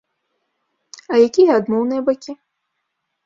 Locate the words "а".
1.11-1.19